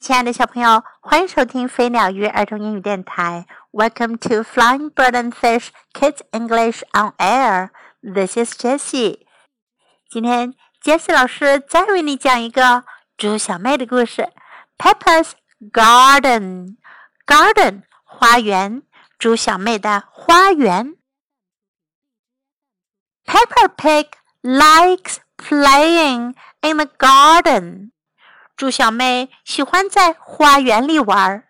[0.00, 3.46] 亲爱的小朋友，欢迎收听飞鸟鱼儿童英语电台。
[3.70, 7.68] Welcome to Flying Bird and Fish Kids English on Air.
[8.00, 9.26] This is Jessie.
[10.08, 12.84] 今天 Jessie 老师再为你讲一个
[13.18, 14.30] 猪小妹的故事。
[14.78, 15.32] Peppa's
[15.70, 16.78] Garden.
[17.26, 18.82] Garden 花园，
[19.18, 20.96] 猪小妹的花园。
[23.26, 24.06] Pepper Pig
[24.40, 27.90] likes playing in the garden.
[28.59, 31.43] 猪小妹喜欢在花园里玩。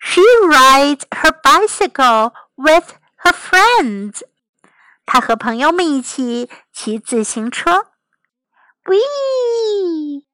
[0.00, 4.22] She rides her bicycle with her friends.
[5.06, 7.86] 她和朋友们一起骑自行车。
[8.84, 10.24] Wee!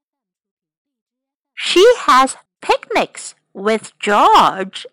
[1.54, 4.86] She has picnics with George.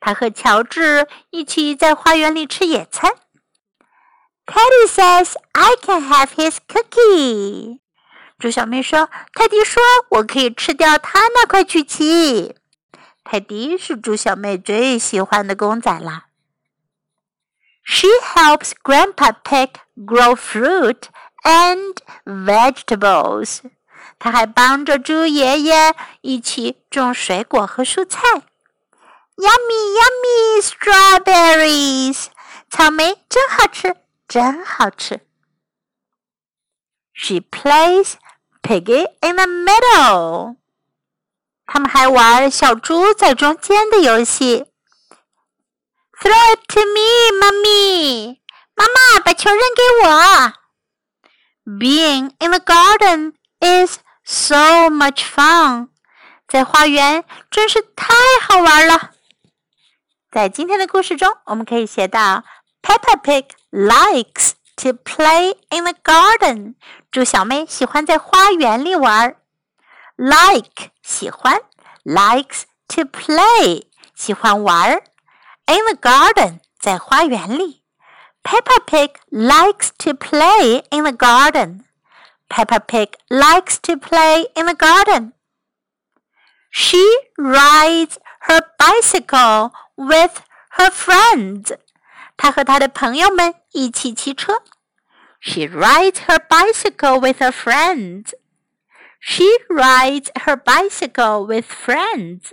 [0.00, 3.12] 她和乔治一起在花园里吃野餐。
[4.46, 7.80] Teddy says I can have his cookie.
[8.39, 12.55] 猪小妹说：“泰迪说我可以吃掉他那块曲奇。”
[13.23, 16.25] 泰迪是猪小妹最喜欢的公仔啦。
[17.85, 21.03] She helps Grandpa Pig grow fruit
[21.43, 23.59] and vegetables。
[24.19, 28.21] 她还帮着猪爷爷一起种水果和蔬菜。
[29.35, 32.27] Yummy, yummy strawberries！
[32.69, 33.95] 草莓真好吃，
[34.27, 35.21] 真好吃。
[37.13, 38.13] She plays
[38.63, 40.55] Piggy in the middle。
[41.65, 44.65] 他们还玩小猪在中间的游戏。
[46.19, 48.39] Throw it to me, mommy。
[48.75, 50.53] 妈妈，把球扔给我。
[51.65, 55.89] Being in the garden is so much fun。
[56.47, 59.11] 在花园真是太好玩了。
[60.31, 62.43] 在今天的故事中，我们可以学到
[62.81, 66.74] Peppa Pig likes to play in the garden。
[67.10, 69.36] 猪小妹喜欢在花园里玩。
[70.16, 71.60] Like 喜欢，
[72.04, 75.02] likes to play 喜欢玩。
[75.66, 77.82] In the garden 在花园里。
[78.42, 81.84] Peppa Pig likes to play in the garden.
[82.48, 85.32] Peppa Pig likes to play in the garden.
[86.70, 87.04] She
[87.36, 90.40] rides her bicycle with
[90.78, 91.76] her friends.
[92.42, 94.62] 她和她的朋友们一起骑车。
[95.40, 98.32] She rides her bicycle with her friends.
[99.20, 102.52] She rides her bicycle with friends.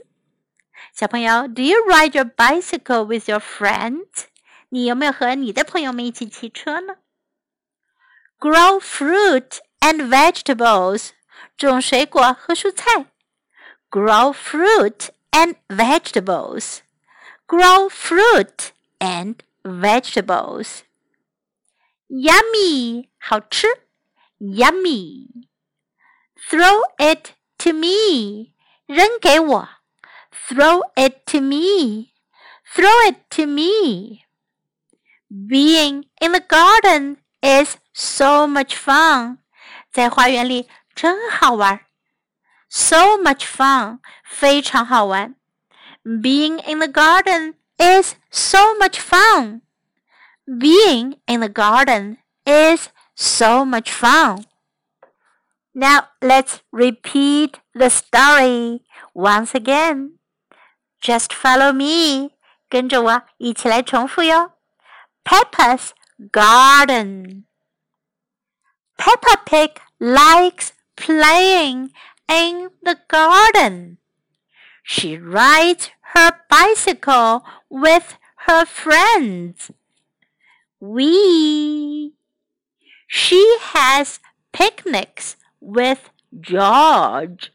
[0.94, 4.26] 小朋友，Do you ride your bicycle with your friends？
[4.70, 6.96] 你有没有和你的朋友们一起骑车呢？
[8.40, 11.10] Grow fruit and vegetables，
[11.58, 13.08] 种水果和蔬菜。
[13.90, 16.80] Grow fruit and vegetables.
[17.48, 20.82] Grow fruit and vegetables.
[22.08, 23.68] Yummy，好吃。
[24.40, 28.54] Yummy。Throw it to me，
[28.86, 29.70] 扔给我。
[30.48, 32.12] Throw it to me.
[32.76, 34.26] Throw it to me.
[35.30, 39.40] Being in the garden is so much fun.
[39.92, 41.88] 在花园里真好玩。
[42.70, 45.36] So much fun，非常好玩。
[46.04, 49.62] Being in the garden is so much fun.
[50.46, 54.46] Being in the garden is so much fun.
[55.74, 58.84] Now let's repeat the story
[59.14, 60.20] once again.
[61.02, 62.32] Just follow me.
[62.70, 64.54] 跟着我一起来重复哟。
[65.24, 65.92] Peppa's
[66.32, 67.46] garden.
[68.98, 71.92] Peppa Pig likes playing
[72.28, 73.98] in the garden.
[74.84, 78.17] She rides her bicycle with
[78.47, 79.71] her friends.
[80.81, 82.15] We.
[83.07, 84.21] She has
[84.53, 86.11] picnics with
[86.41, 87.53] George.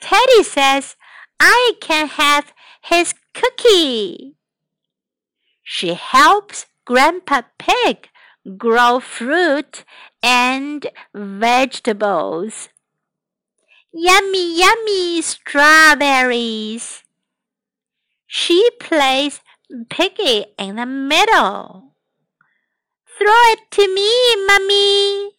[0.00, 0.96] Teddy says,
[1.40, 2.52] I can have
[2.82, 4.34] his cookie.
[5.62, 8.08] She helps Grandpa Pig
[8.56, 9.84] grow fruit
[10.22, 12.68] and vegetables.
[13.97, 17.03] Yummy, yummy strawberries.
[18.25, 19.41] She plays
[19.89, 21.93] Piggy in the middle.
[23.17, 24.09] Throw it to me,
[24.47, 25.31] Mummy.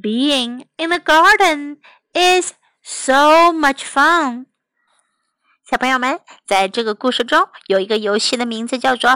[0.00, 1.76] Being in the garden
[2.14, 4.46] is so much fun.
[5.70, 9.10] 小朋友们，在这个故事中有一个游戏的名字叫做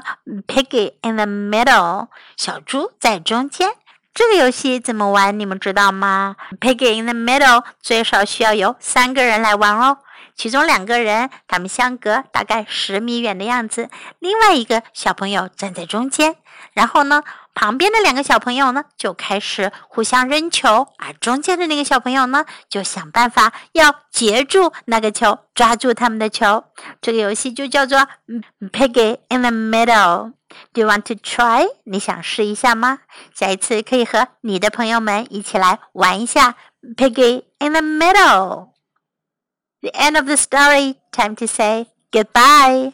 [0.47, 3.75] Piggy in the Middle，小猪在中间。
[4.18, 5.40] 这个游戏怎么玩？
[5.40, 10.00] 你们知道吗？Piggy in the Middle 最少需要有三个人来玩哦。
[10.38, 13.90] 其中两个人，他们相隔大概十米远的样子，
[14.20, 16.38] 另外一个小朋友站在中间。
[16.74, 17.24] 然后呢，
[17.56, 26.64] 旁边的两个小朋友呢就开始互相扔球，而中间的那个小朋友呢就想办法要截住那个球，抓住他们的球。
[27.02, 28.08] 这个游戏就叫做
[28.72, 30.34] Piggy in the Middle。
[30.74, 31.68] Do you want to try？
[31.84, 33.00] 你想试一下吗？
[33.34, 36.56] 下一次可以和你的朋友们一起来玩一下
[36.96, 38.77] Piggy in the Middle。
[39.88, 41.00] The end of the story.
[41.14, 42.92] Time to say goodbye.